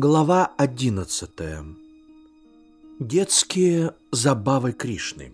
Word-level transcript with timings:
Глава 0.00 0.52
одиннадцатая. 0.56 1.64
Детские 3.00 3.96
забавы 4.12 4.70
Кришны. 4.70 5.32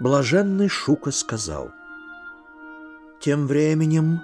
Блаженный 0.00 0.70
Шука 0.70 1.10
сказал. 1.10 1.70
Тем 3.20 3.46
временем, 3.46 4.22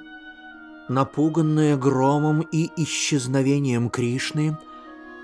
напуганная 0.88 1.76
громом 1.76 2.40
и 2.40 2.70
исчезновением 2.78 3.90
Кришны, 3.90 4.56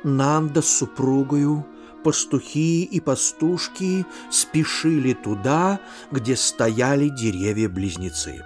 Нанда 0.04 0.60
с 0.60 0.68
супругою, 0.68 1.66
пастухи 2.04 2.84
и 2.84 3.00
пастушки 3.00 4.04
спешили 4.30 5.14
туда, 5.14 5.80
где 6.10 6.36
стояли 6.36 7.08
деревья-близнецы. 7.08 8.44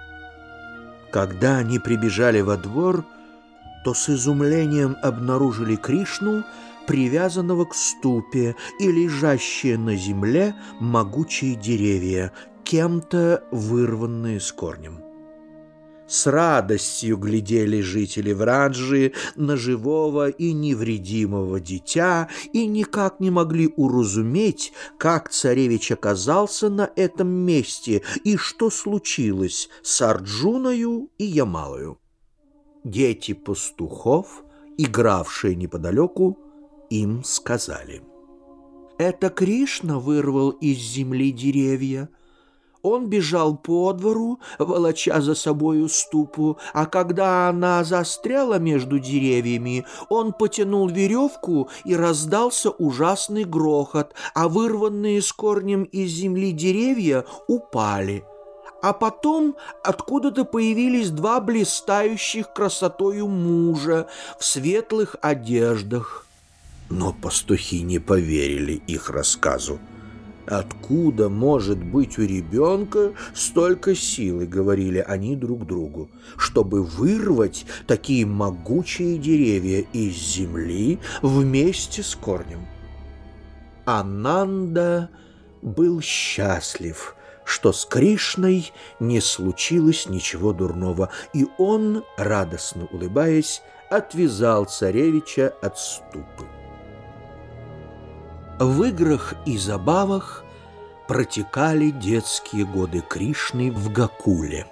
Когда 1.11 1.57
они 1.57 1.79
прибежали 1.79 2.39
во 2.39 2.55
двор, 2.55 3.03
то 3.83 3.93
с 3.93 4.09
изумлением 4.09 4.97
обнаружили 5.01 5.75
Кришну, 5.75 6.43
привязанного 6.87 7.65
к 7.65 7.75
ступе 7.75 8.55
и 8.79 8.91
лежащие 8.91 9.77
на 9.77 9.95
земле 9.95 10.55
могучие 10.79 11.55
деревья, 11.55 12.31
кем-то 12.63 13.43
вырванные 13.51 14.39
с 14.39 14.51
корнем. 14.51 15.07
С 16.07 16.25
радостью 16.25 17.17
глядели 17.17 17.81
жители 17.81 18.31
Враджи 18.31 19.11
на 19.35 19.57
живого 19.57 20.29
и 20.29 20.53
невредимого 20.53 21.59
дитя 21.59 22.29
и 22.53 22.65
никак 22.65 23.19
не 23.19 23.29
могли 23.29 23.73
уразуметь, 23.75 24.71
как 24.97 25.29
царевич 25.29 25.91
оказался 25.91 26.69
на 26.69 26.89
этом 26.95 27.27
месте 27.27 28.03
и 28.23 28.37
что 28.37 28.69
случилось 28.69 29.67
с 29.83 30.01
Арджуною 30.01 31.09
и 31.17 31.25
Ямалою. 31.25 31.99
Дети 32.87 33.33
пастухов, 33.33 34.45
игравшие 34.77 35.55
неподалеку, 35.55 36.37
им 36.89 37.21
сказали. 37.25 38.01
«Это 38.97 39.29
Кришна 39.29 39.99
вырвал 39.99 40.51
из 40.51 40.77
земли 40.77 41.33
деревья. 41.33 42.07
Он 42.83 43.09
бежал 43.09 43.57
по 43.57 43.91
двору, 43.91 44.39
волоча 44.57 45.19
за 45.19 45.35
собою 45.35 45.89
ступу, 45.89 46.59
а 46.73 46.85
когда 46.85 47.49
она 47.49 47.83
застряла 47.83 48.57
между 48.57 48.99
деревьями, 48.99 49.85
он 50.09 50.31
потянул 50.31 50.87
веревку, 50.87 51.67
и 51.83 51.93
раздался 51.93 52.69
ужасный 52.69 53.43
грохот, 53.43 54.13
а 54.33 54.47
вырванные 54.47 55.21
с 55.21 55.33
корнем 55.33 55.83
из 55.83 56.11
земли 56.11 56.53
деревья 56.53 57.25
упали» 57.49 58.23
а 58.81 58.93
потом 58.93 59.55
откуда-то 59.83 60.45
появились 60.45 61.09
два 61.09 61.39
блистающих 61.39 62.53
красотою 62.53 63.27
мужа 63.27 64.07
в 64.39 64.45
светлых 64.45 65.15
одеждах. 65.21 66.25
Но 66.89 67.13
пастухи 67.13 67.81
не 67.81 67.99
поверили 67.99 68.81
их 68.87 69.09
рассказу. 69.09 69.79
«Откуда 70.45 71.27
может 71.27 71.83
быть 71.83 72.17
у 72.17 72.21
ребенка 72.21 73.11
столько 73.33 73.93
силы?»— 73.95 74.45
говорили 74.47 75.03
они 75.05 75.35
друг 75.35 75.65
другу, 75.67 76.09
чтобы 76.37 76.83
вырвать 76.83 77.65
такие 77.85 78.25
могучие 78.25 79.17
деревья 79.17 79.81
из 79.91 80.15
земли 80.15 80.99
вместе 81.21 82.01
с 82.01 82.15
корнем. 82.15 82.65
Ананда 83.83 85.09
был 85.61 85.99
счастлив— 85.99 87.13
что 87.47 87.71
с 87.71 87.85
Кришной 87.85 88.73
не 88.99 89.21
случилось 89.21 90.09
ничего 90.09 90.51
дурного, 90.51 91.09
и 91.33 91.47
он, 91.57 92.03
радостно 92.17 92.89
улыбаясь, 92.91 93.61
отвязал 93.89 94.65
царевича 94.65 95.53
от 95.61 95.79
ступы. 95.79 96.45
В 98.59 98.83
играх 98.83 99.33
и 99.45 99.57
забавах 99.57 100.43
протекали 101.07 101.91
детские 101.91 102.65
годы 102.65 102.99
Кришны 102.99 103.71
в 103.71 103.93
Гакуле. 103.93 104.67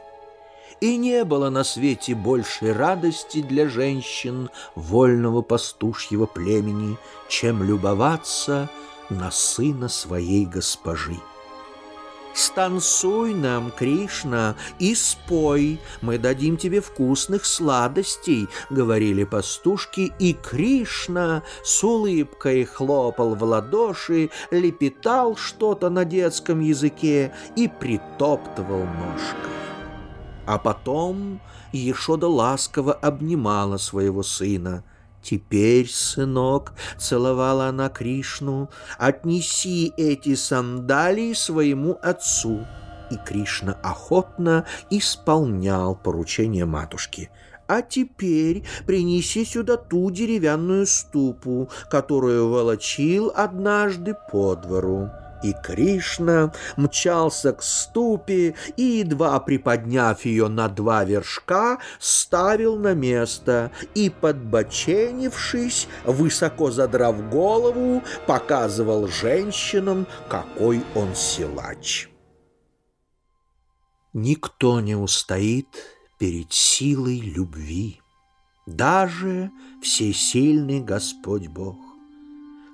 И 0.81 0.97
не 0.97 1.23
было 1.23 1.49
на 1.49 1.63
свете 1.63 2.13
большей 2.13 2.73
радости 2.73 3.41
для 3.41 3.69
женщин 3.69 4.49
вольного 4.75 5.41
пастушьего 5.41 6.25
племени, 6.25 6.97
чем 7.29 7.63
любоваться 7.63 8.69
на 9.09 9.31
сына 9.31 9.87
своей 9.87 10.45
госпожи. 10.45 11.15
Станцуй 12.35 13.33
нам, 13.33 13.71
Кришна, 13.71 14.57
и 14.77 14.93
спой, 14.93 15.79
мы 16.01 16.17
дадим 16.17 16.57
тебе 16.57 16.81
вкусных 16.81 17.45
сладостей, 17.45 18.49
говорили 18.69 19.23
пастушки, 19.23 20.11
и 20.19 20.33
Кришна 20.33 21.43
с 21.63 21.81
улыбкой 21.81 22.65
хлопал 22.65 23.35
в 23.35 23.43
ладоши, 23.43 24.31
лепетал 24.51 25.37
что-то 25.37 25.89
на 25.89 26.03
детском 26.03 26.59
языке 26.59 27.33
и 27.55 27.69
притоптывал 27.69 28.83
ножкой. 28.83 29.51
А 30.45 30.57
потом 30.57 31.39
Ешода 31.71 32.27
ласково 32.27 32.93
обнимала 32.93 33.77
своего 33.77 34.23
сына— 34.23 34.83
«Теперь, 35.25 35.89
сынок»,— 35.89 36.73
целовала 36.99 37.65
она 37.69 37.89
Кришну,— 37.89 38.69
«отнеси 38.99 39.91
эти 39.97 40.35
сандалии 40.35 41.33
своему 41.33 41.97
отцу». 42.03 42.67
И 43.09 43.17
Кришна 43.25 43.73
охотно 43.81 44.65
исполнял 44.91 45.95
поручение 45.95 46.65
матушки. 46.65 47.31
«А 47.67 47.81
теперь 47.81 48.65
принеси 48.85 49.45
сюда 49.45 49.77
ту 49.77 50.11
деревянную 50.11 50.85
ступу, 50.85 51.71
которую 51.89 52.49
волочил 52.49 53.31
однажды 53.35 54.15
по 54.31 54.55
двору» 54.55 55.09
и 55.49 55.53
Кришна 55.53 56.51
мчался 56.75 57.53
к 57.53 57.61
ступе 57.61 58.55
и, 58.77 58.83
едва 58.83 59.39
приподняв 59.39 60.25
ее 60.25 60.47
на 60.47 60.67
два 60.67 61.03
вершка, 61.03 61.79
ставил 61.99 62.77
на 62.77 62.93
место 62.93 63.71
и, 63.93 64.09
подбоченившись, 64.09 65.87
высоко 66.03 66.71
задрав 66.71 67.29
голову, 67.29 68.03
показывал 68.25 69.07
женщинам, 69.07 70.07
какой 70.29 70.83
он 70.95 71.15
силач. 71.15 72.09
Никто 74.13 74.79
не 74.79 74.95
устоит 74.95 75.67
перед 76.17 76.53
силой 76.53 77.19
любви, 77.19 78.01
даже 78.65 79.51
всесильный 79.81 80.79
Господь 80.79 81.47
Бог. 81.47 81.84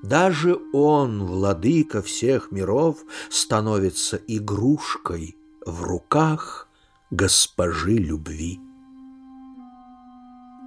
Даже 0.03 0.59
он, 0.73 1.25
владыка 1.25 2.01
всех 2.01 2.51
миров, 2.51 3.06
становится 3.29 4.19
игрушкой 4.28 5.38
в 5.66 5.84
руках 5.84 6.67
госпожи 7.12 7.97
любви. 7.97 8.59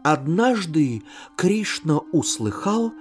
Однажды 0.04 1.02
Кришна 1.36 1.98
услыхал, 2.12 2.92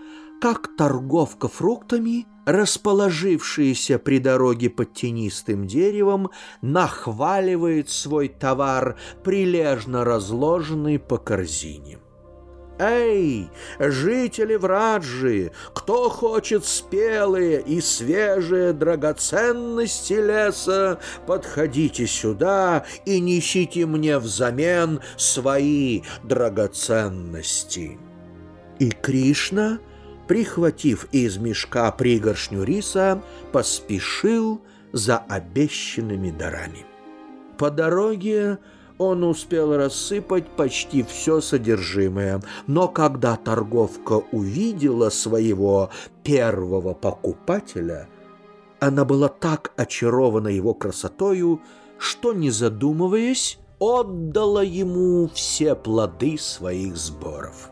как 0.42 0.76
торговка 0.76 1.48
фруктами, 1.48 2.26
расположившаяся 2.46 4.00
при 4.00 4.20
дороге 4.20 4.70
под 4.70 4.94
тенистым 4.94 5.68
деревом, 5.68 6.32
нахваливает 6.62 7.90
свой 7.90 8.30
товар, 8.30 8.98
прилежно 9.24 10.04
разложенный 10.04 10.98
по 10.98 11.18
корзине. 11.18 12.00
Эй, 12.84 13.50
жители 13.80 14.56
Враджи, 14.56 15.54
кто 15.74 16.10
хочет 16.10 16.66
спелые 16.66 17.62
и 17.62 17.80
свежие 17.80 18.74
драгоценности 18.74 20.14
леса, 20.14 21.00
подходите 21.26 22.06
сюда 22.08 22.84
и 23.06 23.22
несите 23.22 23.86
мне 23.86 24.20
взамен 24.20 25.00
свои 25.16 26.02
драгоценности. 26.24 27.98
И 28.80 28.90
Кришна, 28.90 29.80
прихватив 30.28 31.08
из 31.14 31.38
мешка 31.38 31.90
пригоршню 31.92 32.64
риса, 32.64 33.22
поспешил 33.54 34.62
за 34.92 35.20
обещанными 35.20 36.32
дарами. 36.32 36.86
По 37.58 37.72
дороге 37.72 38.58
он 39.08 39.24
успел 39.24 39.76
рассыпать 39.76 40.48
почти 40.56 41.04
все 41.04 41.42
содержимое, 41.42 42.42
но 42.68 42.88
когда 42.88 43.36
торговка 43.36 44.24
увидела 44.32 45.10
своего 45.10 45.90
первого 46.24 46.94
покупателя, 46.94 48.08
она 48.80 49.06
была 49.06 49.30
так 49.30 49.72
очарована 49.78 50.50
его 50.50 50.74
красотою, 50.74 51.62
что, 51.98 52.34
не 52.34 52.50
задумываясь, 52.50 53.60
отдала 53.80 54.64
ему 54.64 55.30
все 55.34 55.76
плоды 55.76 56.38
своих 56.38 56.98
сборов. 56.98 57.70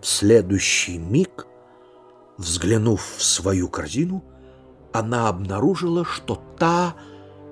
В 0.00 0.06
следующий 0.06 0.98
миг, 0.98 1.46
взглянув 2.38 3.16
в 3.16 3.22
свою 3.22 3.68
корзину, 3.68 4.24
она 4.92 5.28
обнаружила, 5.28 6.04
что 6.04 6.40
та– 6.58 6.94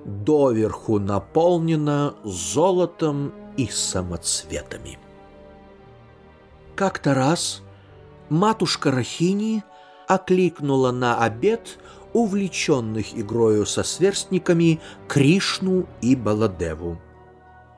доверху 0.05 0.99
наполнена 0.99 2.13
золотом 2.23 3.33
и 3.57 3.67
самоцветами. 3.67 4.97
как-то 6.75 7.13
раз 7.13 7.61
матушка 8.29 8.91
Рахини 8.91 9.63
окликнула 10.07 10.91
на 10.91 11.23
обед 11.23 11.77
увлеченных 12.13 13.17
игрою 13.17 13.65
со 13.65 13.83
сверстниками 13.83 14.79
Кришну 15.07 15.85
и 16.01 16.15
Баладеву. 16.15 16.99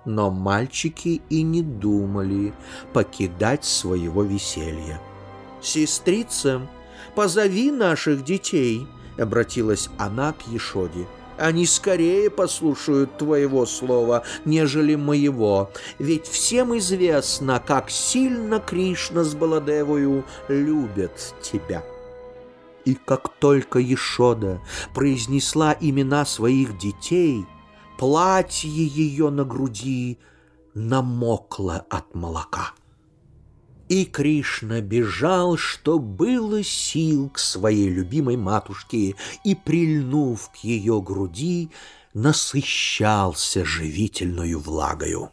Но 0.05 0.31
мальчики 0.31 1.21
и 1.29 1.43
не 1.43 1.61
думали 1.61 2.53
покидать 2.93 3.63
своего 3.63 4.23
веселья. 4.23 4.99
«Сестрица, 5.61 6.61
позови 7.15 7.71
наших 7.71 8.23
детей»,— 8.23 8.87
обратилась 9.17 9.89
она 9.97 10.33
к 10.33 10.47
Ешоде. 10.47 11.07
«Они 11.43 11.65
скорее 11.65 12.29
послушают 12.29 13.17
твоего 13.17 13.65
слова, 13.65 14.23
нежели 14.45 14.95
моего, 14.95 15.69
ведь 15.99 16.25
всем 16.25 16.77
известно, 16.77 17.61
как 17.65 17.89
сильно 17.89 18.61
Кришна 18.61 19.25
с 19.25 19.35
Баладевою 19.35 20.23
любят 20.47 21.35
тебя». 21.41 21.83
И 22.85 22.95
как 22.95 23.27
только 23.39 23.79
Ешода 23.79 24.61
произнесла 24.93 25.75
имена 25.77 26.25
своих 26.25 26.77
детей, 26.77 27.45
платье 27.97 28.69
ее 28.69 29.29
на 29.29 29.43
груди 29.43 30.19
намокло 30.73 31.85
от 31.89 32.15
молока. 32.15 32.71
И 33.89 34.05
Кришна 34.05 34.81
бежал, 34.81 35.57
что 35.57 35.99
было 35.99 36.63
сил 36.63 37.29
к 37.29 37.39
своей 37.39 37.89
любимой 37.89 38.37
матушке, 38.37 39.15
и, 39.43 39.55
прильнув 39.55 40.49
к 40.49 40.57
ее 40.57 41.01
груди, 41.01 41.69
насыщался 42.13 43.65
живительную 43.65 44.59
влагою. 44.59 45.31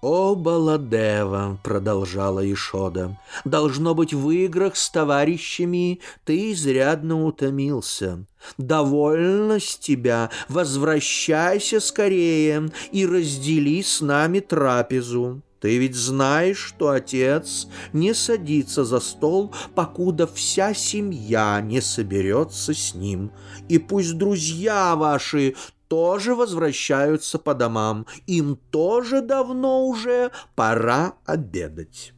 «О, 0.00 0.34
Баладева!»— 0.34 1.58
продолжала 1.62 2.40
Ишода. 2.50 3.18
«Должно 3.44 3.94
быть, 3.94 4.14
в 4.14 4.30
играх 4.30 4.76
с 4.76 4.88
товарищами 4.88 6.00
ты 6.24 6.52
изрядно 6.52 7.26
утомился. 7.26 8.24
Довольно 8.56 9.60
с 9.60 9.76
тебя, 9.76 10.30
возвращайся 10.48 11.80
скорее 11.80 12.70
и 12.92 13.04
раздели 13.04 13.82
с 13.82 14.00
нами 14.00 14.40
трапезу». 14.40 15.42
Ты 15.60 15.76
ведь 15.76 15.94
знаешь, 15.94 16.58
что 16.58 16.88
отец 16.88 17.68
не 17.92 18.14
садится 18.14 18.84
за 18.84 18.98
стол, 18.98 19.54
покуда 19.74 20.26
вся 20.26 20.72
семья 20.72 21.60
не 21.60 21.82
соберется 21.82 22.72
с 22.72 22.94
ним. 22.94 23.30
И 23.68 23.78
пусть 23.78 24.16
друзья 24.16 24.96
ваши 24.96 25.54
тоже 25.88 26.34
возвращаются 26.34 27.38
по 27.38 27.54
домам. 27.54 28.06
Им 28.26 28.58
тоже 28.70 29.20
давно 29.20 29.86
уже 29.86 30.30
пора 30.54 31.14
обедать. 31.26 32.14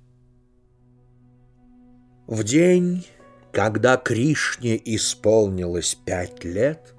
В 2.28 2.44
день, 2.44 3.04
когда 3.50 3.96
Кришне 3.96 4.80
исполнилось 4.84 5.96
пять 5.96 6.44
лет, 6.44 6.94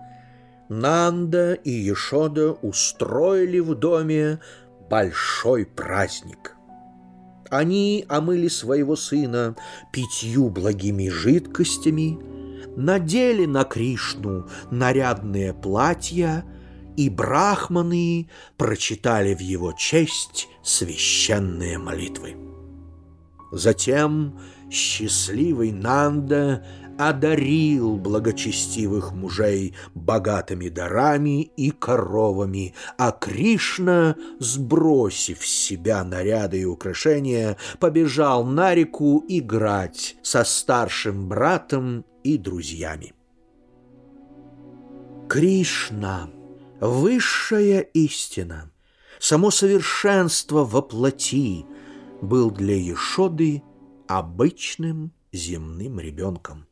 Нанда 0.68 1.54
и 1.54 1.70
Ешода 1.70 2.52
устроили 2.52 3.60
в 3.60 3.76
доме 3.76 4.40
большой 4.94 5.66
праздник. 5.66 6.56
Они 7.50 8.06
омыли 8.10 8.48
своего 8.48 8.96
сына 8.96 9.56
пятью 9.92 10.50
благими 10.50 11.10
жидкостями, 11.10 12.20
надели 12.78 13.48
на 13.48 13.64
Кришну 13.64 14.48
нарядные 14.70 15.56
платья, 15.56 16.46
и 16.96 17.10
брахманы 17.10 18.30
прочитали 18.56 19.34
в 19.34 19.40
его 19.40 19.72
честь 19.72 20.48
священные 20.62 21.80
молитвы. 21.80 22.36
Затем 23.52 24.40
счастливый 24.70 25.72
Нанда 25.72 26.64
одарил 26.98 27.98
благочестивых 27.98 29.14
мужей 29.14 29.76
богатыми 29.94 30.70
дарами 30.70 31.44
и 31.58 31.72
коровами, 31.72 32.74
а 32.98 33.12
Кришна, 33.12 34.16
сбросив 34.40 35.46
с 35.46 35.50
себя 35.50 36.04
наряды 36.04 36.62
и 36.62 36.66
украшения, 36.66 37.58
побежал 37.80 38.44
на 38.46 38.76
реку 38.76 39.24
играть 39.28 40.16
со 40.22 40.44
старшим 40.44 41.28
братом 41.28 42.06
и 42.24 42.38
друзьями. 42.38 43.14
Кришна— 45.30 46.30
высшая 46.80 47.80
истина, 47.80 48.72
само 49.20 49.52
совершенство 49.52 50.64
во 50.64 50.82
плоти, 50.82 51.66
был 52.22 52.52
для 52.52 52.76
Ешоды 52.76 53.64
обычным 54.08 55.12
земным 55.32 56.00
ребенком 56.00 56.68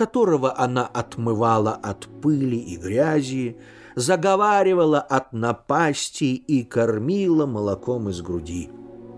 которого 0.00 0.58
она 0.58 0.86
отмывала 0.86 1.74
от 1.74 2.08
пыли 2.22 2.56
и 2.56 2.78
грязи, 2.78 3.58
заговаривала 3.96 4.98
от 4.98 5.34
напасти 5.34 6.36
и 6.36 6.64
кормила 6.64 7.44
молоком 7.44 8.08
из 8.08 8.22
груди. 8.22 8.70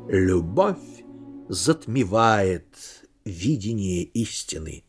Любовь 0.08 1.05
затмевает 1.49 2.67
видение 3.25 4.02
истины, 4.02 4.82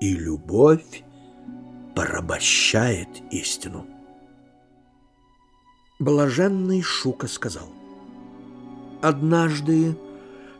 и 0.00 0.14
любовь 0.14 1.02
порабощает 1.96 3.08
истину. 3.32 3.84
Блаженный 5.98 6.82
Шука 6.82 7.26
сказал, 7.26 7.66
«Однажды 9.02 9.98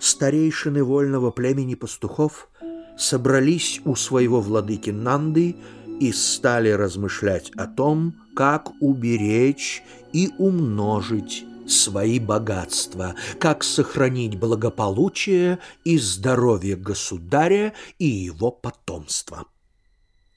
старейшины 0.00 0.82
вольного 0.82 1.30
племени 1.30 1.76
пастухов– 1.76 2.48
собрались 2.98 3.80
у 3.84 3.94
своего 3.94 4.40
владыки 4.40 4.90
Нанды 4.90 5.56
и 6.00 6.12
стали 6.12 6.70
размышлять 6.70 7.50
о 7.56 7.66
том, 7.66 8.14
как 8.34 8.72
уберечь 8.80 9.82
и 10.12 10.30
умножить 10.38 11.44
свои 11.66 12.18
богатства, 12.18 13.14
как 13.38 13.62
сохранить 13.64 14.38
благополучие 14.38 15.58
и 15.84 15.98
здоровье 15.98 16.76
государя 16.76 17.72
и 17.98 18.06
его 18.06 18.50
потомства. 18.50 19.46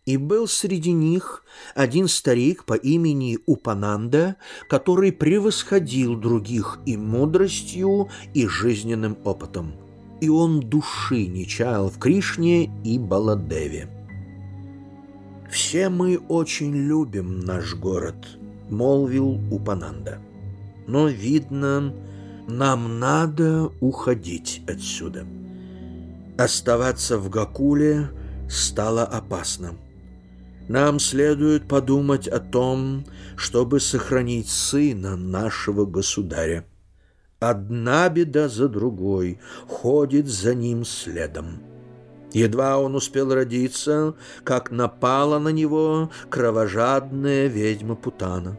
И 0.06 0.18
был 0.18 0.48
среди 0.48 0.92
них 0.92 1.44
один 1.74 2.08
старик 2.08 2.66
по 2.66 2.76
имени 2.76 3.40
Упананда, 3.48 4.36
который 4.70 5.12
превосходил 5.12 6.16
других 6.16 6.78
и 6.86 6.96
мудростью, 6.96 8.10
и 8.36 8.48
жизненным 8.48 9.18
опытом– 9.24 9.74
и 10.22 10.30
он 10.30 10.60
души 10.62 11.28
не 11.28 11.46
чаял 11.46 11.90
в 11.90 11.98
Кришне 11.98 12.72
и 12.84 12.98
Баладеве. 12.98 13.90
«Все 15.50 15.90
мы 15.90 16.18
очень 16.18 16.74
любим 16.76 17.40
наш 17.40 17.76
город»,— 17.76 18.16
молвил 18.70 19.40
Упананда. 19.52 20.20
«Но, 20.88 21.08
видно, 21.08 21.94
нам 22.48 23.00
надо 23.00 23.72
уходить 23.80 24.62
отсюда. 24.68 25.26
Оставаться 26.38 27.18
в 27.18 27.30
Гакуле 27.30 28.10
стало 28.50 29.04
опасно. 29.04 29.76
Нам 30.68 31.00
следует 31.00 31.68
подумать 31.68 32.28
о 32.28 32.40
том, 32.40 33.06
чтобы 33.36 33.80
сохранить 33.80 34.50
сына 34.50 35.16
нашего 35.16 35.86
государя. 35.86 36.66
Одна 37.46 38.10
беда 38.10 38.50
за 38.50 38.68
другой 38.68 39.38
ходит 39.68 40.26
за 40.28 40.56
ним 40.56 40.84
следом. 40.84 41.60
Едва 42.34 42.80
он 42.80 42.96
успел 42.96 43.32
родиться, 43.32 44.16
как 44.44 44.72
напала 44.72 45.38
на 45.38 45.50
него 45.50 46.10
кровожадная 46.32 47.46
ведьма 47.46 47.94
Путана. 47.94 48.58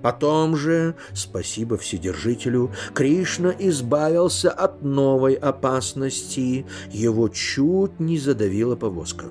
Потом 0.00 0.56
же, 0.56 0.94
спасибо 1.12 1.76
Вседержителю, 1.76 2.72
Кришна 2.94 3.54
избавился 3.58 4.50
от 4.50 4.80
новой 4.82 5.34
опасности, 5.34 6.64
его 6.90 7.28
чуть 7.28 8.00
не 8.00 8.16
задавила 8.16 8.76
повозка. 8.76 9.26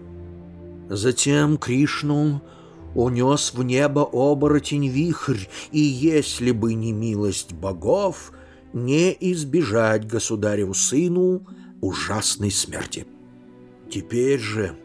Затем 0.89 1.57
Кришну 1.57 2.39
унес 2.93 3.51
в 3.51 3.63
небо 3.63 4.07
оборотень 4.13 4.87
вихрь, 4.89 5.47
и 5.71 5.79
если 5.79 6.51
бы 6.51 6.75
не 6.75 6.93
милость 6.93 7.51
богов— 7.51 8.31
не 8.75 9.15
избежать 9.31 10.05
государеву 10.05 10.73
сыну 10.73 11.47
ужасной 11.81 12.51
смерти. 12.51 13.07
Теперь 13.89 14.39
же 14.39 14.75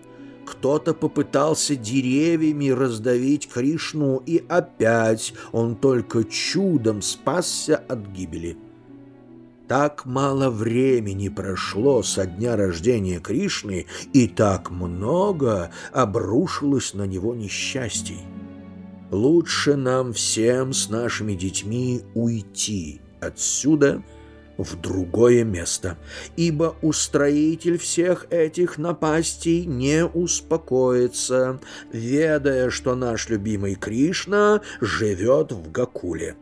кто-то 0.46 0.94
попытался 0.94 1.74
деревьями 1.74 2.68
раздавить 2.70 3.48
Кришну, 3.48 4.22
и 4.24 4.44
опять 4.48 5.34
он 5.52 5.74
только 5.74 6.24
чудом 6.24 7.02
спасся 7.02 7.76
от 7.76 8.06
гибели. 8.08 8.56
Так 9.66 10.06
мало 10.06 10.50
времени 10.50 11.28
прошло 11.28 12.02
со 12.02 12.26
дня 12.26 12.56
рождения 12.56 13.18
Кришны, 13.18 13.86
и 14.12 14.28
так 14.28 14.70
много 14.70 15.70
обрушилось 15.92 16.94
на 16.94 17.06
него 17.06 17.34
несчастий. 17.34 18.20
Лучше 19.10 19.74
нам 19.74 20.12
всем 20.12 20.72
с 20.72 20.88
нашими 20.88 21.34
детьми 21.34 22.02
уйти 22.14 23.00
отсюда 23.20 24.02
в 24.56 24.80
другое 24.80 25.44
место, 25.44 25.96
ибо 26.36 26.76
устроитель 26.82 27.78
всех 27.78 28.26
этих 28.30 28.78
напастей 28.78 29.64
не 29.64 30.04
успокоится, 30.04 31.60
ведая, 31.92 32.70
что 32.70 32.94
наш 32.94 33.28
любимый 33.28 33.74
Кришна 33.74 34.60
живет 34.80 35.52
в 35.52 35.70
Гакуле. 35.70 36.36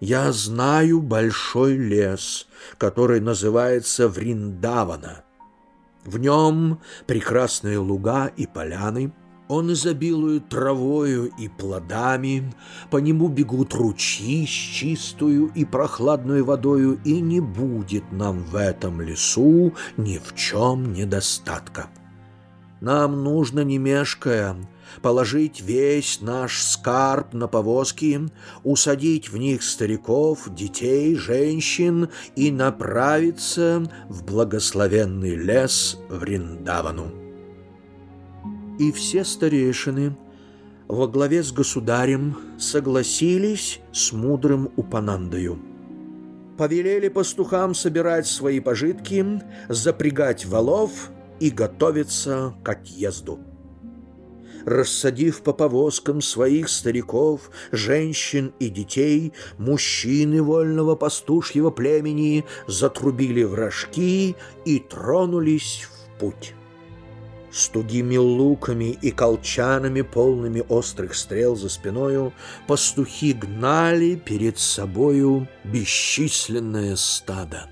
Я 0.00 0.30
знаю 0.32 1.00
большой 1.00 1.76
лес, 1.76 2.46
который 2.76 3.20
называется 3.20 4.08
Вриндавана. 4.08 5.24
В 6.04 6.18
нем 6.18 6.80
прекрасные 7.06 7.78
луга 7.78 8.30
и 8.36 8.46
поляны— 8.46 9.12
он 9.48 9.72
изобилует 9.72 10.48
травою 10.48 11.32
и 11.38 11.48
плодами, 11.48 12.52
по 12.90 12.98
нему 12.98 13.28
бегут 13.28 13.74
ручьи 13.74 14.46
с 14.46 14.50
чистую 14.50 15.50
и 15.54 15.64
прохладную 15.64 16.44
водою, 16.44 17.00
и 17.04 17.20
не 17.20 17.40
будет 17.40 18.12
нам 18.12 18.44
в 18.44 18.56
этом 18.56 19.00
лесу 19.00 19.74
ни 19.96 20.18
в 20.18 20.34
чем 20.34 20.92
недостатка. 20.92 21.88
Нам 22.80 23.24
нужно, 23.24 23.64
не 23.64 23.78
мешкая, 23.78 24.54
положить 25.02 25.60
весь 25.60 26.20
наш 26.20 26.62
скарб 26.62 27.32
на 27.32 27.48
повозки, 27.48 28.20
усадить 28.62 29.30
в 29.30 29.36
них 29.36 29.64
стариков, 29.64 30.54
детей, 30.54 31.16
женщин 31.16 32.08
и 32.36 32.52
направиться 32.52 33.90
в 34.08 34.24
благословенный 34.24 35.34
лес 35.34 35.98
Вриндавану 36.08 37.17
и 38.78 38.92
все 38.92 39.24
старейшины 39.24 40.16
во 40.86 41.06
главе 41.06 41.42
с 41.42 41.52
государем 41.52 42.38
согласились 42.58 43.80
с 43.92 44.12
мудрым 44.12 44.70
Упанандою. 44.76 45.58
Повелели 46.56 47.08
пастухам 47.08 47.74
собирать 47.74 48.26
свои 48.26 48.58
пожитки, 48.58 49.42
запрягать 49.68 50.46
валов 50.46 51.10
и 51.40 51.50
готовиться 51.50 52.54
к 52.64 52.68
отъезду. 52.68 53.38
Рассадив 54.64 55.42
по 55.42 55.52
повозкам 55.52 56.20
своих 56.20 56.68
стариков, 56.68 57.50
женщин 57.70 58.52
и 58.58 58.68
детей, 58.68 59.32
мужчины 59.56 60.42
вольного 60.42 60.96
пастушьего 60.96 61.70
племени 61.70 62.44
затрубили 62.66 63.44
в 63.44 63.54
рожки 63.54 64.36
и 64.64 64.78
тронулись 64.80 65.86
в 65.88 66.18
путь 66.18 66.54
с 67.50 67.68
тугими 67.68 68.16
луками 68.16 68.96
и 69.00 69.10
колчанами, 69.10 70.02
полными 70.02 70.62
острых 70.68 71.14
стрел 71.14 71.56
за 71.56 71.68
спиною, 71.68 72.32
пастухи 72.66 73.32
гнали 73.32 74.14
перед 74.16 74.58
собою 74.58 75.48
бесчисленное 75.64 76.96
стадо. 76.96 77.68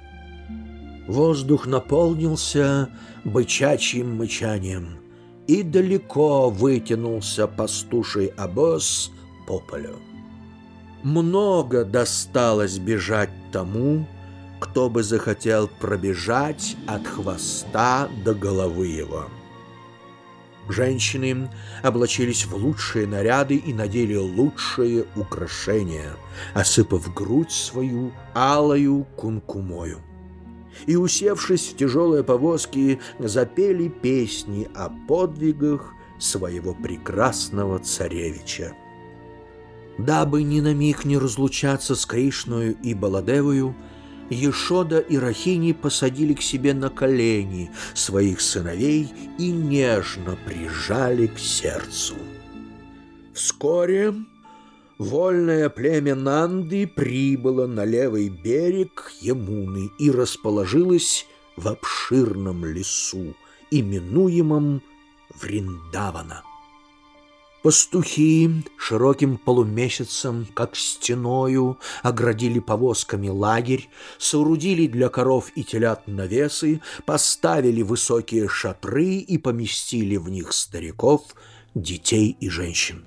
Воздух 1.06 1.66
наполнился 1.66 2.88
бычачьим 3.24 4.16
мычанием, 4.16 4.98
и 5.46 5.62
далеко 5.62 6.50
вытянулся 6.50 7.46
пастуший 7.46 8.26
обоз 8.36 9.12
по 9.46 9.60
полю. 9.60 9.96
Много 11.02 11.84
досталось 11.84 12.78
бежать 12.78 13.30
тому, 13.52 14.06
кто 14.58 14.90
бы 14.90 15.02
захотел 15.02 15.68
пробежать 15.68 16.76
от 16.86 17.06
хвоста 17.06 18.08
до 18.24 18.34
головы 18.34 18.88
его. 18.88 19.26
Женщины 20.68 21.48
облачились 21.82 22.44
в 22.44 22.56
лучшие 22.56 23.06
наряды 23.06 23.56
и 23.56 23.72
надели 23.72 24.16
лучшие 24.16 25.06
украшения, 25.14 26.16
осыпав 26.54 27.12
грудь 27.14 27.52
свою 27.52 28.12
алою 28.34 29.06
кункумою. 29.16 29.98
И, 30.86 30.96
усевшись 30.96 31.68
в 31.68 31.76
тяжелые 31.76 32.24
повозки, 32.24 33.00
запели 33.18 33.88
песни 33.88 34.68
о 34.74 34.90
подвигах 35.08 35.94
своего 36.18 36.74
прекрасного 36.74 37.78
царевича. 37.78 38.72
Дабы 39.98 40.42
ни 40.42 40.60
на 40.60 40.74
миг 40.74 41.04
не 41.04 41.16
разлучаться 41.16 41.94
с 41.94 42.04
Кришною 42.04 42.76
и 42.82 42.92
Баладевою, 42.92 43.74
Ешода 44.30 44.98
и 44.98 45.16
Рахини 45.16 45.72
посадили 45.72 46.34
к 46.34 46.42
себе 46.42 46.74
на 46.74 46.90
колени 46.90 47.70
своих 47.94 48.40
сыновей 48.40 49.08
и 49.38 49.50
нежно 49.50 50.36
прижали 50.44 51.28
к 51.28 51.38
сердцу. 51.38 52.16
Вскоре 53.34 54.14
вольное 54.98 55.68
племя 55.68 56.14
Нанды 56.14 56.86
прибыло 56.86 57.66
на 57.66 57.84
левый 57.84 58.28
берег 58.28 59.12
Емуны 59.20 59.90
и 59.98 60.10
расположилось 60.10 61.26
в 61.56 61.68
обширном 61.68 62.64
лесу, 62.64 63.34
именуемом 63.70 64.82
Вриндавана. 65.40 66.42
Пастухи 67.66 68.62
широким 68.78 69.38
полумесяцем, 69.38 70.46
как 70.54 70.76
стеною, 70.76 71.80
оградили 72.04 72.60
повозками 72.60 73.26
лагерь, 73.26 73.88
соорудили 74.18 74.86
для 74.86 75.08
коров 75.08 75.50
и 75.56 75.64
телят 75.64 76.06
навесы, 76.06 76.80
поставили 77.06 77.82
высокие 77.82 78.46
шатры 78.46 79.16
и 79.16 79.36
поместили 79.36 80.16
в 80.16 80.28
них 80.28 80.52
стариков, 80.52 81.22
детей 81.74 82.36
и 82.38 82.48
женщин. 82.48 83.04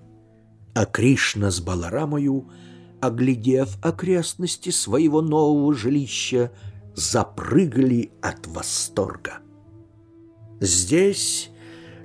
А 0.74 0.86
Кришна 0.86 1.52
с 1.52 1.62
Баларамою, 1.62 2.52
оглядев 3.00 3.78
окрестности 3.82 4.72
своего 4.72 5.22
нового 5.22 5.74
жилища, 5.74 6.52
запрыгали 6.96 8.12
от 8.22 8.46
восторга. 8.48 9.40
Здесь 10.60 11.50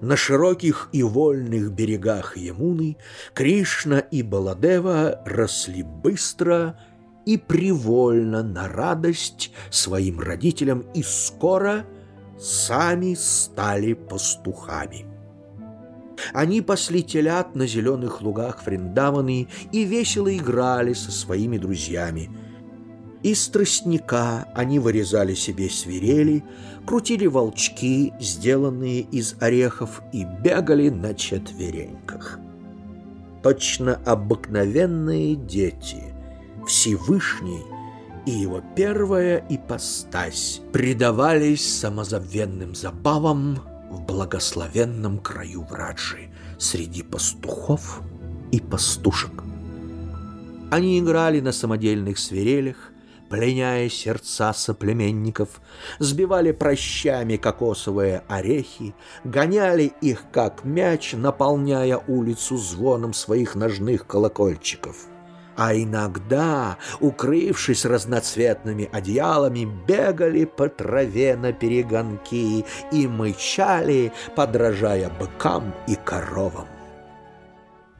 на 0.04 0.16
широких 0.16 0.90
и 0.92 1.02
вольных 1.02 1.72
берегах 1.72 2.36
Ямуны 2.36 2.96
Кришна 3.32 3.98
и 3.98 4.22
Баладева 4.22 5.22
росли 5.24 5.82
быстро 5.82 6.78
и 7.24 7.38
привольно 7.38 8.42
на 8.42 8.68
радость 8.68 9.50
своим 9.70 10.20
родителям 10.20 10.84
и 10.94 11.02
скоро 11.02 11.86
сами 12.38 13.14
стали 13.14 13.94
пастухами. 13.94 15.06
Они 16.32 16.60
пасли 16.60 17.02
телят 17.02 17.54
на 17.54 17.66
зеленых 17.66 18.20
лугах 18.20 18.62
Фриндаваны 18.62 19.48
и 19.72 19.84
весело 19.84 20.34
играли 20.34 20.92
со 20.92 21.10
своими 21.10 21.58
друзьями– 21.58 22.30
из 23.24 23.48
тростника 23.48 24.46
они 24.54 24.78
вырезали 24.78 25.32
себе 25.34 25.70
свирели, 25.70 26.44
крутили 26.86 27.26
волчки, 27.26 28.12
сделанные 28.20 29.00
из 29.00 29.36
орехов, 29.40 30.02
и 30.12 30.24
бегали 30.24 30.90
на 30.90 31.14
четвереньках. 31.14 32.38
Точно 33.42 33.94
обыкновенные 34.04 35.36
дети, 35.36 36.02
Всевышний 36.66 37.62
и 38.26 38.30
его 38.30 38.62
первая 38.76 39.42
ипостась 39.48 40.60
предавались 40.72 41.80
самозабвенным 41.80 42.74
забавам 42.74 43.58
в 43.90 44.02
благословенном 44.02 45.18
краю 45.18 45.62
Враджи 45.62 46.28
среди 46.58 47.02
пастухов 47.02 48.02
и 48.52 48.60
пастушек. 48.60 49.44
Они 50.70 50.98
играли 50.98 51.40
на 51.40 51.52
самодельных 51.52 52.18
свирелях, 52.18 52.90
пленяя 53.28 53.88
сердца 53.88 54.52
соплеменников, 54.52 55.60
сбивали 55.98 56.52
прощами 56.52 57.36
кокосовые 57.36 58.22
орехи, 58.28 58.94
гоняли 59.24 59.92
их 60.00 60.24
как 60.32 60.64
мяч, 60.64 61.12
наполняя 61.14 62.00
улицу 62.06 62.56
звоном 62.56 63.12
своих 63.12 63.54
ножных 63.54 64.06
колокольчиков. 64.06 65.08
А 65.56 65.74
иногда, 65.74 66.78
укрывшись 67.00 67.84
разноцветными 67.84 68.88
одеялами, 68.90 69.68
бегали 69.86 70.44
по 70.46 70.68
траве 70.68 71.36
на 71.36 71.52
перегонки 71.52 72.64
и 72.90 73.06
мычали, 73.06 74.12
подражая 74.34 75.10
быкам 75.10 75.72
и 75.86 75.94
коровам. 75.94 76.66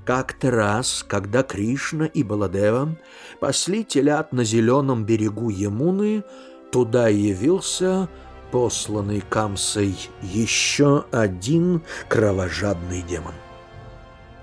Как-то 0.04 0.50
раз, 0.50 1.02
когда 1.08 1.42
Кришна 1.42 2.04
и 2.04 2.23
Баладева 2.23 2.94
пасли 3.40 3.84
телят 3.84 4.32
на 4.32 4.44
зеленом 4.44 5.06
берегу 5.06 5.49
Емуны, 5.49 6.25
туда 6.70 7.08
явился 7.08 8.11
посланный 8.52 9.23
Камсой 9.23 9.96
еще 10.23 11.06
один 11.11 11.82
кровожадный 12.08 13.02
демон. 13.02 13.34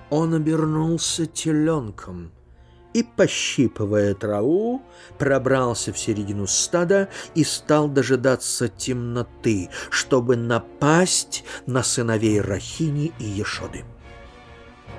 Он 0.09 0.33
обернулся 0.33 1.27
теленком 1.27 2.31
и, 2.93 3.03
пощипывая 3.03 4.15
траву, 4.15 4.81
пробрался 5.19 5.93
в 5.93 5.99
середину 5.99 6.47
стада 6.47 7.07
и 7.35 7.43
стал 7.43 7.87
дожидаться 7.87 8.67
темноты, 8.67 9.69
чтобы 9.91 10.35
напасть 10.35 11.45
на 11.67 11.83
сыновей 11.83 12.41
Рахини 12.41 13.13
и 13.19 13.23
Ешоды. 13.23 13.85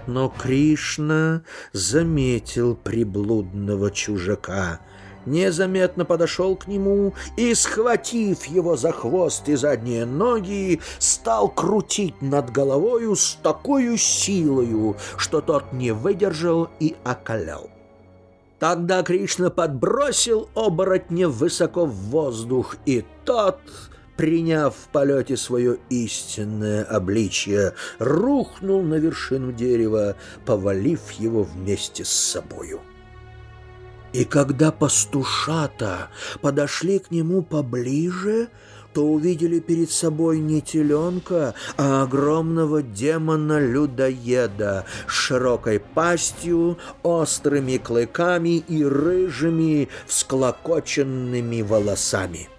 Но 0.07 0.29
Кришна 0.29 1.43
заметил 1.73 2.75
приблудного 2.75 3.91
чужака 3.91 4.81
незаметно 5.27 6.05
подошел 6.05 6.57
к 6.57 6.67
нему 6.67 7.15
и, 7.37 7.55
схватив 7.55 8.45
его 8.47 8.77
за 8.77 8.93
хвост 8.93 9.49
и 9.49 9.55
задние 9.55 10.05
ноги, 10.05 10.81
стал 10.99 11.49
крутить 11.49 12.21
над 12.21 12.51
головою 12.51 13.15
с 13.17 13.39
такой 13.43 13.97
силою, 13.99 14.97
что 15.17 15.41
тот 15.41 15.73
не 15.73 15.93
выдержал 15.93 16.69
и 16.81 16.97
окалял. 17.05 17.71
Тогда 18.59 19.03
Кришна 19.03 19.51
подбросил 19.51 20.49
оборотня 20.55 21.29
высоко 21.29 21.85
в 21.85 21.95
воздух, 21.95 22.77
и 22.87 23.05
тот, 23.25 23.59
приняв 24.17 24.75
в 24.75 24.89
полете 24.89 25.37
свое 25.37 25.79
истинное 25.91 26.85
обличие, 26.85 27.75
рухнул 27.99 28.83
на 28.83 28.95
вершину 28.95 29.53
дерева, 29.53 30.17
повалив 30.45 31.13
его 31.13 31.45
вместе 31.45 32.05
с 32.05 32.11
собою. 32.11 32.81
И 34.13 34.25
когда 34.25 34.73
пастушата 34.73 36.11
подошли 36.43 36.99
к 36.99 37.11
нему 37.11 37.43
поближе, 37.43 38.49
то 38.93 39.07
увидели 39.07 39.59
перед 39.59 39.91
собой 39.91 40.39
не 40.39 40.61
теленка, 40.61 41.55
а 41.79 42.03
огромного 42.03 42.83
демона-людоеда 42.83 44.85
с 45.09 45.13
широкой 45.13 45.81
пастью, 45.81 46.77
острыми 47.03 47.79
клыками 47.79 48.59
и 48.59 48.85
рыжими 48.85 49.89
всклокоченными 50.07 51.63
волосами. 51.63 52.51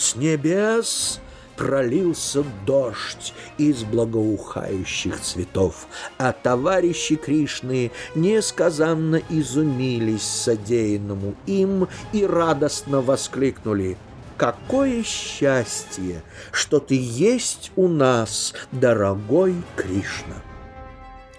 С 0.00 0.16
небес 0.16 1.20
пролился 1.58 2.42
дождь 2.64 3.34
из 3.58 3.84
благоухающих 3.84 5.20
цветов, 5.20 5.88
а 6.16 6.32
товарищи 6.32 7.16
Кришны 7.16 7.92
несказанно 8.14 9.20
изумились 9.28 10.22
содеянному 10.22 11.34
им 11.44 11.86
и 12.14 12.24
радостно 12.24 13.02
воскликнули 13.02 13.98
«Какое 14.38 15.02
счастье, 15.02 16.22
что 16.50 16.80
ты 16.80 16.98
есть 16.98 17.70
у 17.76 17.86
нас, 17.86 18.54
дорогой 18.72 19.54
Кришна!» 19.76 20.49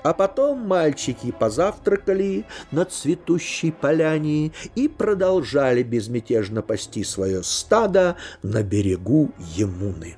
А 0.04 0.14
потом 0.14 0.60
мальчики 0.60 1.32
позавтракали 1.32 2.46
на 2.72 2.86
цветущей 2.86 3.72
поляне 3.72 4.52
и 4.76 4.88
продолжали 4.88 5.84
безмятежно 5.84 6.62
пасти 6.62 7.04
свое 7.04 7.44
стадо 7.44 8.16
на 8.42 8.64
берегу 8.64 9.32
Емуны. 9.56 10.16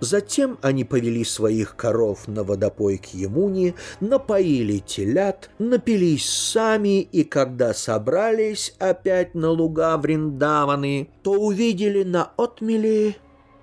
Затем 0.00 0.58
они 0.62 0.84
повели 0.84 1.24
своих 1.24 1.74
коров 1.74 2.28
на 2.28 2.44
водопой 2.44 2.98
к 2.98 3.06
Емуне, 3.14 3.74
напоили 4.00 4.78
телят, 4.78 5.50
напились 5.58 6.28
сами, 6.28 7.00
и 7.00 7.24
когда 7.24 7.74
собрались 7.74 8.74
опять 8.78 9.34
на 9.34 9.50
луга 9.50 9.96
Вриндаваны, 9.96 11.10
то 11.22 11.32
увидели 11.32 12.04
на 12.04 12.30
отмеле 12.36 13.16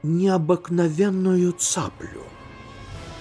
необыкновенную 0.03 1.53
цаплю— 1.53 2.21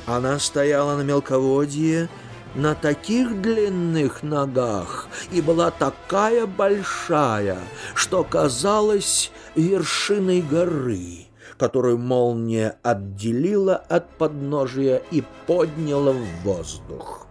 она 0.06 0.38
стояла 0.38 0.96
на 0.96 1.02
мелководье 1.02 2.08
на 2.54 2.74
таких 2.74 3.40
длинных 3.40 4.22
ногах 4.22 5.08
и 5.32 5.40
была 5.40 5.70
такая 5.70 6.46
большая, 6.46 7.58
что 7.94 8.22
казалась 8.22 9.32
вершиной 9.56 10.40
горы, 10.40 11.26
которую 11.58 11.98
молния 11.98 12.76
отделила 12.82 13.76
от 13.76 14.08
подножия 14.16 15.02
и 15.10 15.24
подняла 15.46 16.12
в 16.12 16.44
воздух. 16.44 17.26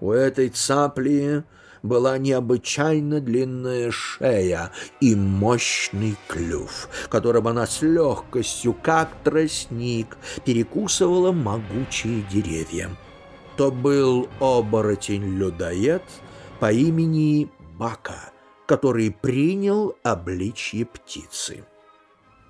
У 0.00 0.10
этой 0.10 0.50
цапли 0.50 1.44
была 1.86 2.18
необычайно 2.18 3.20
длинная 3.20 3.90
шея 3.90 4.72
и 5.00 5.14
мощный 5.14 6.16
клюв, 6.28 6.88
которым 7.08 7.48
она 7.48 7.66
с 7.66 7.82
легкостью, 7.82 8.74
как 8.74 9.16
тростник, 9.24 10.16
перекусывала 10.44 11.32
могучие 11.32 12.22
деревья. 12.30 12.90
То 13.56 13.70
был 13.70 14.28
оборотень-людоед 14.40 16.02
по 16.60 16.70
имени 16.72 17.50
Бака, 17.78 18.30
который 18.66 19.10
принял 19.10 19.96
обличье 20.02 20.84
птицы. 20.84 21.64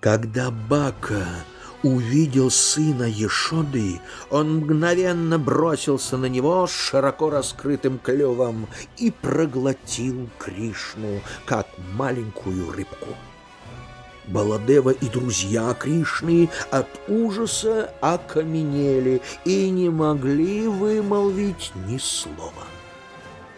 Когда 0.01 0.51
Бака 0.51 1.25
увидел 1.87 2.51
сына 2.51 3.05
Ешоды, 3.05 4.01
он 4.31 4.57
мгновенно 4.57 5.39
бросился 5.39 6.17
на 6.17 6.27
него 6.27 6.67
с 6.67 6.73
широко 6.73 7.31
раскрытым 7.31 7.99
клювом 7.99 8.67
и 8.97 9.11
проглотил 9.11 10.29
Кришну, 10.39 11.21
как 11.45 11.69
маленькую 11.95 12.73
рыбку. 12.73 13.09
Баладева 14.27 14.91
и 14.91 15.09
друзья 15.09 15.73
Кришны 15.75 16.51
от 16.73 16.89
ужаса 17.07 17.93
окаменели 18.01 19.23
и 19.45 19.71
не 19.71 19.89
могли 19.89 20.67
вымолвить 20.67 21.71
ни 21.87 21.99
слова. 21.99 22.65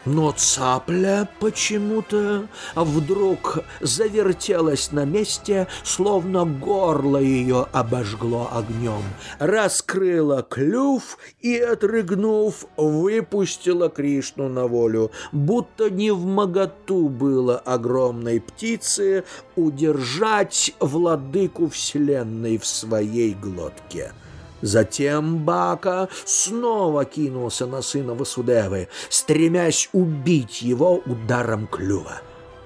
Но 0.09 0.33
цапля 0.33 1.29
почему-то 1.38 2.47
вдруг 2.75 3.59
завертелась 3.83 4.90
на 4.90 5.05
месте, 5.05 5.66
словно 5.85 6.47
горло 6.47 7.18
ее 7.18 7.66
обожгло 7.73 8.49
огнем, 8.51 9.03
раскрыла 9.38 10.42
клюв 10.42 11.18
и, 11.42 11.59
отрыгнув, 11.59 12.64
выпустила 12.79 13.90
Кришну 13.90 14.49
на 14.49 14.66
волю, 14.66 15.11
будто 15.33 15.90
не 15.90 16.11
в 16.11 16.25
моготу 16.25 17.11
было 17.11 17.59
огромной 17.59 18.40
птице 18.40 19.25
удержать 19.57 20.75
владыку 20.81 21.68
вселенной 21.68 22.57
в 22.57 22.64
своей 22.64 23.35
глотке. 23.35 24.12
Затем 24.61 25.44
Бака 25.44 26.09
снова 26.25 27.05
кинулся 27.05 27.66
на 27.66 27.83
сына 27.83 28.14
Васудевы, 28.14 28.88
стремясь 29.09 29.88
убить 29.92 30.62
его 30.62 30.97
ударом 31.07 31.66
клюва. 31.66 32.21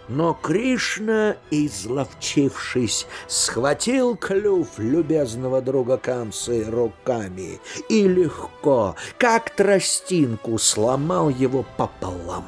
Но 0.09 0.35
Кришна, 0.35 1.37
изловчившись, 1.51 3.07
схватил 3.29 4.17
клюв 4.17 4.79
любезного 4.79 5.63
друга 5.63 5.97
Камсы 5.97 6.65
руками 6.65 7.61
и 7.89 8.09
легко, 8.09 8.97
как 9.17 9.51
тростинку, 9.51 10.59
сломал 10.59 11.29
его 11.29 11.65
пополам. 11.77 12.45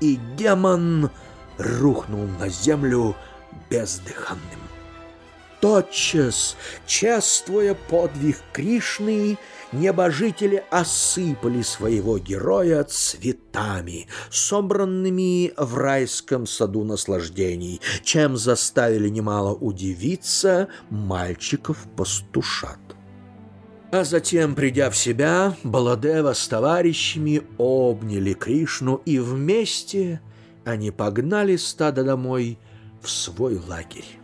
И 0.00 0.18
демон 0.36 1.10
рухнул 1.58 2.26
на 2.38 2.48
землю 2.48 3.14
бездыханным. 3.68 4.59
Тотчас, 5.60 6.56
чествуя 6.86 7.74
подвиг 7.74 8.38
Кришны, 8.52 9.36
небожители 9.72 10.64
осыпали 10.70 11.60
своего 11.60 12.18
героя 12.18 12.82
цветами, 12.84 14.08
собранными 14.30 15.52
в 15.58 15.76
райском 15.76 16.46
саду 16.46 16.84
наслаждений, 16.84 17.80
чем 18.02 18.38
заставили 18.38 19.08
немало 19.10 19.54
удивиться 19.54 20.68
мальчиков-пастушат. 20.88 22.78
А 23.92 24.04
затем, 24.04 24.54
придя 24.54 24.88
в 24.88 24.96
себя, 24.96 25.56
Баладева 25.62 26.32
с 26.32 26.46
товарищами 26.48 27.42
обняли 27.58 28.32
Кришну, 28.32 29.02
и 29.04 29.18
вместе 29.18 30.20
они 30.64 30.90
погнали 30.90 31.56
стадо 31.56 32.04
домой 32.04 32.58
в 33.02 33.10
свой 33.10 33.58
лагерь. 33.58 34.19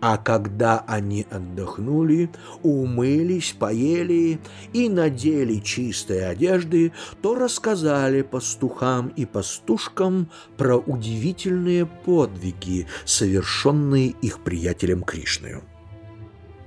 А 0.00 0.18
когда 0.18 0.84
они 0.86 1.26
отдохнули, 1.30 2.28
умылись, 2.62 3.56
поели 3.58 4.38
и 4.72 4.88
надели 4.88 5.58
чистые 5.58 6.26
одежды, 6.26 6.92
то 7.22 7.34
рассказали 7.34 8.22
пастухам 8.22 9.08
и 9.08 9.24
пастушкам 9.24 10.30
про 10.58 10.76
удивительные 10.76 11.86
подвиги, 11.86 12.86
совершенные 13.04 14.08
их 14.08 14.40
приятелем 14.40 15.02
Кришною. 15.02 15.62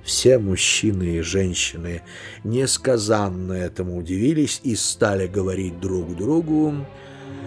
Все 0.02 0.38
мужчины 0.38 1.18
и 1.18 1.20
женщины 1.20 2.02
несказанно 2.42 3.52
этому 3.52 3.96
удивились 3.96 4.60
и 4.64 4.74
стали 4.74 5.28
говорить 5.28 5.78
друг 5.78 6.16
другу, 6.16 6.74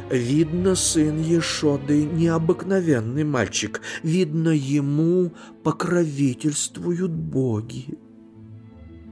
Видно, 0.10 0.76
сын 0.76 1.22
Ешоды 1.22 2.04
необыкновенный 2.04 3.24
мальчик. 3.24 3.82
Видно, 4.04 4.50
ему 4.50 5.32
покровительствуют 5.64 7.12
боги. 7.12 7.98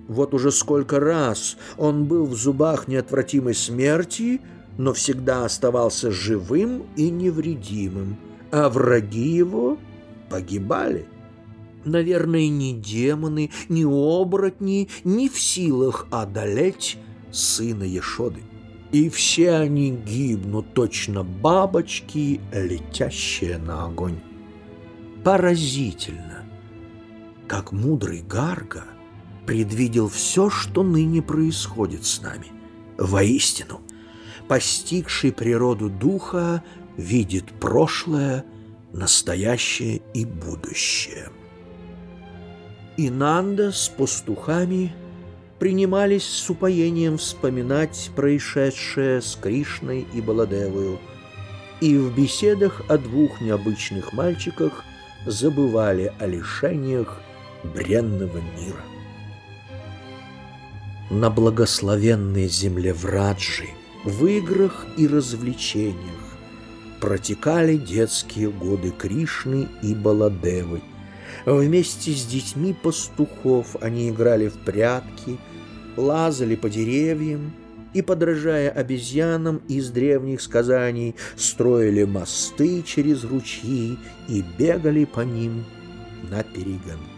Вот 0.07 0.33
уже 0.33 0.51
сколько 0.51 0.99
раз 0.99 1.57
он 1.77 2.05
был 2.05 2.25
в 2.25 2.35
зубах 2.35 2.87
неотвратимой 2.87 3.55
смерти, 3.55 4.41
но 4.77 4.93
всегда 4.93 5.45
оставался 5.45 6.11
живым 6.11 6.83
и 6.97 7.09
невредимым, 7.09 8.17
а 8.51 8.69
враги 8.69 9.29
его 9.29 9.77
погибали. 10.29 11.05
Наверное, 11.85 12.49
ни 12.49 12.73
демоны, 12.73 13.51
ни 13.69 13.83
оборотни 13.85 14.89
не 15.03 15.29
в 15.29 15.39
силах 15.39 16.07
одолеть 16.11 16.97
сына 17.31 17.83
Ешоды. 17.83 18.41
И 18.91 19.09
все 19.09 19.53
они 19.53 19.91
гибнут, 19.91 20.73
точно 20.73 21.23
бабочки, 21.23 22.41
летящие 22.51 23.57
на 23.57 23.85
огонь. 23.85 24.19
Поразительно, 25.23 26.45
как 27.47 27.71
мудрый 27.71 28.21
Гарга 28.21 28.85
предвидел 29.45 30.09
все, 30.09 30.49
что 30.49 30.83
ныне 30.83 31.21
происходит 31.21 32.05
с 32.05 32.21
нами. 32.21 32.47
Воистину, 32.97 33.81
постигший 34.47 35.31
природу 35.31 35.89
духа 35.89 36.63
видит 36.97 37.45
прошлое, 37.59 38.45
настоящее 38.91 40.01
и 40.13 40.25
будущее. 40.25 41.29
Инанда 42.97 43.71
с 43.71 43.87
пастухами 43.87 44.93
принимались 45.61 46.25
с 46.25 46.49
упоением 46.49 47.19
вспоминать 47.19 48.09
происшедшее 48.15 49.21
с 49.21 49.35
Кришной 49.35 50.07
и 50.11 50.19
Баладевою, 50.19 50.97
и 51.79 51.99
в 51.99 52.15
беседах 52.15 52.81
о 52.89 52.97
двух 52.97 53.39
необычных 53.41 54.11
мальчиках 54.11 54.83
забывали 55.27 56.11
о 56.17 56.25
лишениях 56.25 57.21
бренного 57.63 58.37
мира. 58.57 58.81
На 61.11 61.29
благословенной 61.29 62.47
земле 62.47 62.91
Враджи, 62.95 63.69
в 64.03 64.25
играх 64.25 64.87
и 64.97 65.07
развлечениях 65.07 66.39
протекали 66.99 67.77
детские 67.77 68.49
годы 68.49 68.89
Кришны 68.89 69.67
и 69.83 69.93
Баладевы. 69.93 70.81
Вместе 71.45 72.13
с 72.13 72.25
детьми 72.25 72.73
пастухов 72.73 73.75
они 73.79 74.09
играли 74.09 74.47
в 74.47 74.55
прятки– 74.55 75.37
лазали 75.97 76.55
по 76.55 76.69
деревьям 76.69 77.53
и, 77.93 78.01
подражая 78.01 78.69
обезьянам 78.69 79.61
из 79.67 79.89
древних 79.89 80.41
сказаний, 80.41 81.15
строили 81.35 82.03
мосты 82.03 82.83
через 82.83 83.23
ручьи 83.23 83.97
и 84.27 84.43
бегали 84.57 85.05
по 85.05 85.21
ним 85.21 85.65
на 86.29 86.43
перегонки. 86.43 87.10